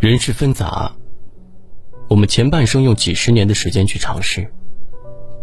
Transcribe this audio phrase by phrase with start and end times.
[0.00, 0.90] 人世纷杂，
[2.08, 4.50] 我们前半生用几十年的时间去尝试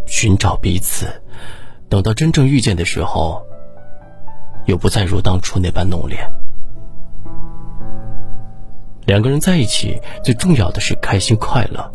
[0.07, 1.05] 寻找彼此，
[1.88, 3.46] 等到真正遇见的时候，
[4.66, 6.18] 又不再如当初那般浓烈。
[9.05, 11.92] 两个人在一起，最重要的是开心快乐。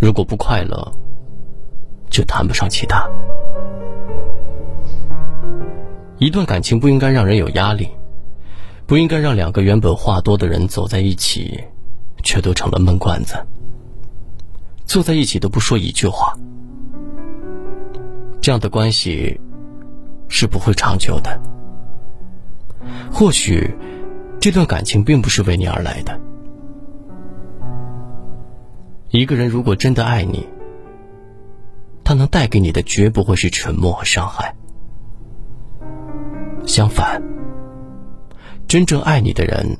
[0.00, 0.92] 如果不快乐，
[2.10, 3.08] 就谈不上其他。
[6.18, 7.88] 一段感情不应该让人有压力。
[8.86, 11.62] 不应该让两个原本话多的人走在一起，
[12.22, 13.34] 却都成了闷罐子。
[14.84, 16.36] 坐在一起都不说一句话，
[18.40, 19.40] 这样的关系
[20.28, 21.40] 是不会长久的。
[23.10, 23.74] 或许，
[24.40, 26.20] 这段感情并不是为你而来的。
[29.10, 30.46] 一个人如果真的爱你，
[32.04, 34.54] 他能带给你的绝不会是沉默和伤害，
[36.66, 37.22] 相反。
[38.72, 39.76] 真正爱你的人，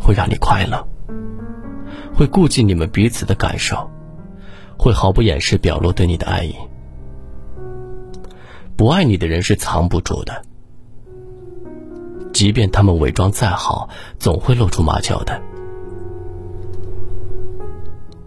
[0.00, 0.82] 会让你快乐，
[2.16, 3.90] 会顾及你们彼此的感受，
[4.78, 6.54] 会毫不掩饰表露对你的爱意。
[8.76, 10.42] 不爱你的人是藏不住的，
[12.32, 15.38] 即便他们伪装再好，总会露出马脚的。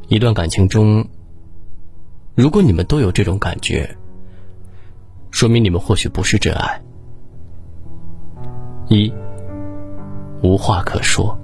[0.10, 1.04] 一段感情中，
[2.36, 3.98] 如果你们都有这种感觉，
[5.32, 6.84] 说明你们或许不是真爱。
[8.90, 9.12] 一，
[10.42, 11.38] 无话可说。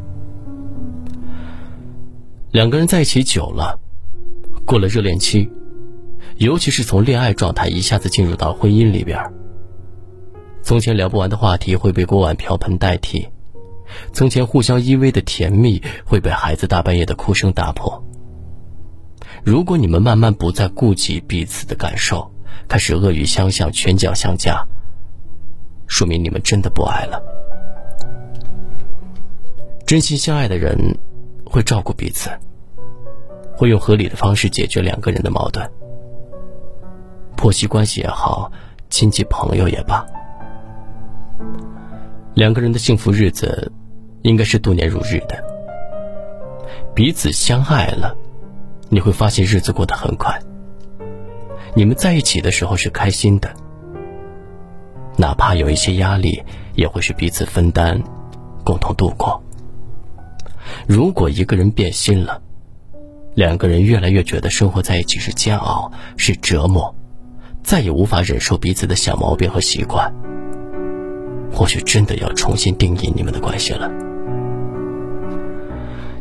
[2.52, 3.78] 两个人在一起久了，
[4.66, 5.50] 过了热恋期，
[6.38, 9.20] 尤其是从恋爱状态一下子进入到婚姻里边，
[10.62, 13.28] 从前聊不完的话题会被锅碗瓢盆代替，
[14.14, 18.02] 从前互相依偎的甜蜜会被孩子大半夜的哭声打破。
[19.44, 22.32] 如果你们慢慢不再顾及彼此的感受，
[22.70, 24.66] 开始恶语相向、拳脚相加。
[25.88, 27.22] 说明你们真的不爱了。
[29.86, 30.75] 真心相爱的人
[31.45, 32.30] 会照顾彼此，
[33.56, 35.69] 会用合理的方式解决两个人的矛盾。
[37.35, 38.52] 婆媳关系也好，
[38.90, 40.06] 亲戚朋友也罢，
[42.34, 43.72] 两个人的幸福日子
[44.22, 45.44] 应该是度年如日的。
[46.96, 48.16] 彼此相爱了，
[48.90, 50.40] 你会发现日子过得很快。
[51.75, 53.53] 你们在一起的时候是开心的。
[55.16, 56.44] 哪怕有一些压力，
[56.75, 58.01] 也会是彼此分担，
[58.63, 59.41] 共同度过。
[60.88, 62.41] 如果一个人变心了，
[63.35, 66.96] 两个人越来越觉得生活在一起是煎熬，是折磨，
[67.63, 70.12] 再也无法忍受彼此的小毛病和习惯，
[71.52, 73.91] 或许真的要重新定义你们的关系了。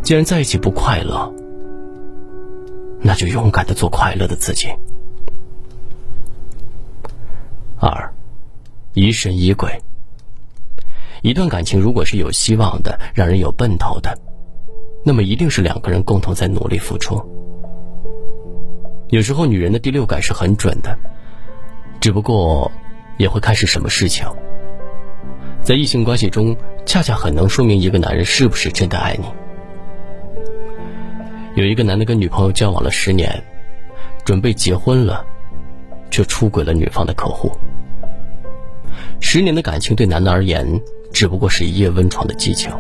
[0.03, 1.33] 既然在一起不快乐，
[3.01, 4.69] 那就勇敢的做快乐的自己。
[7.79, 8.12] 二。
[8.95, 9.81] 疑神疑鬼。
[11.23, 14.19] 一段感情如果是有希望的，让人有奔头的，
[15.05, 17.23] 那么一定是两个人共同在努力付出。
[19.09, 20.99] 有时候女人的第六感是很准的，
[22.01, 22.71] 只不过
[23.19, 24.27] 也会看是什么事情。
[25.63, 29.27] 在异性关系中，恰恰很能说明一个男人是不是真的爱你。
[31.55, 33.43] 有一个男的跟女朋友交往了十年，
[34.25, 35.25] 准备结婚了，
[36.11, 37.53] 却出轨了女方的客户。
[39.25, 40.79] 十年的感情对男的而言，
[41.11, 42.71] 只不过是一夜温床的激情。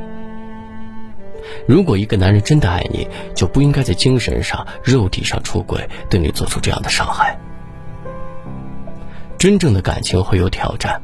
[1.67, 7.39] 如果一个男人真的爱你，就不应该在精神上、肉体上出轨，对你做出这样的伤害。
[9.39, 11.01] 真正的感情会有挑战，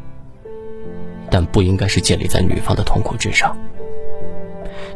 [1.31, 3.57] 但不应该是建立在女方的痛苦之上。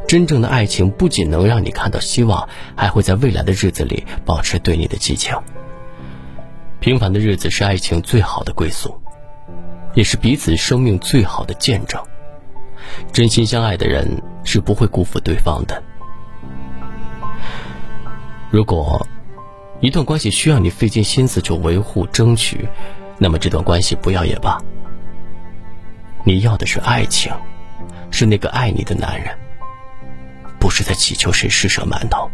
[0.06, 5.34] 真正的爱情不仅能让你看到希望，还会在未来的日子里保持对你的激情。
[6.78, 9.01] 平凡的日子是爱情最好的归宿。
[9.94, 12.00] 也是彼此生命最好的见证。
[13.12, 15.82] 真心相爱的人是不会辜负对方的。
[18.50, 19.06] 如果
[19.80, 22.68] 一段关系需要你费尽心思去维护、争取，
[23.18, 24.60] 那么这段关系不要也罢。
[26.24, 27.32] 你要的是爱情，
[28.10, 29.36] 是那个爱你的男人，
[30.60, 32.30] 不是在祈求谁施舍馒头。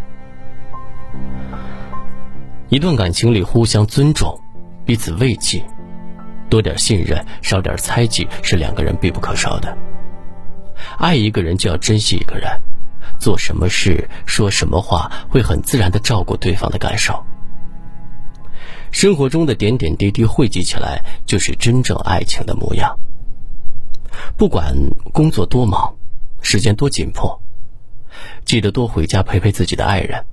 [2.68, 4.38] 一段感情里互相尊重，
[4.84, 5.64] 彼此慰藉。
[6.48, 9.76] 多点信任，少点猜忌，是两个人必不可少的。
[10.98, 12.50] 爱一个人就要珍惜一个人，
[13.18, 17.24] 做什么事、说什么话，会很自然的照顾对方的感受。
[18.90, 22.98] 生活中的点点滴滴汇集起来，就是真正爱情的模样。
[24.36, 24.74] 不管
[25.12, 25.94] 工作多忙，
[26.40, 27.38] 时间多紧迫，
[28.44, 30.24] 记得多回家陪陪自己的爱人，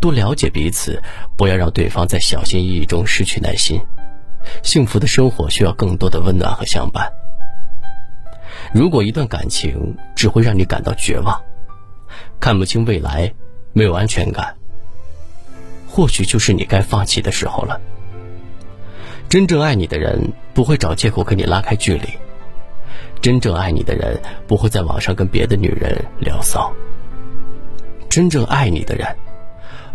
[0.00, 1.00] 多了解彼此，
[1.36, 3.80] 不要让对方在小心翼翼中失去耐心。
[4.62, 7.10] 幸福的生活需要更多的温暖和相伴。
[8.74, 11.40] 如果一段感情只会让你感到绝望，
[12.40, 13.32] 看不清未来，
[13.72, 14.56] 没有安全感，
[15.88, 17.80] 或许就是你该放弃的时候了。
[19.28, 22.08] 真正爱你的人不会找借口跟你拉开距离，
[23.20, 26.72] 真正爱你的人不会在网上跟别的女人聊骚。
[28.08, 29.16] 真正爱你的人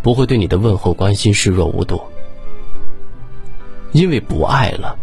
[0.02, 2.02] 不会对你的问候关心视若无睹，
[3.92, 4.98] 因为不爱了，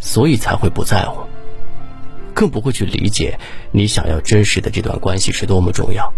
[0.00, 1.22] 所以才会不在乎，
[2.34, 3.38] 更不会去理解
[3.70, 6.12] 你想要真实的这段关系是多么重要。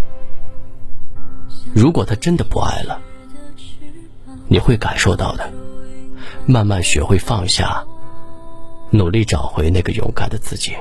[1.74, 3.00] 如果他真的不爱了，
[4.48, 5.50] 你会感受到的。
[6.46, 7.84] 慢慢学会放下，
[8.90, 10.76] 努力找回那个勇敢的自己。